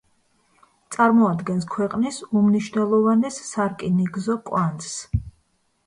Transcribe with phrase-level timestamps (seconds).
[0.95, 5.03] წარმოადგენს ქვეყნის უმნიშვნელოვანეს სარკინიგზო კვანძს.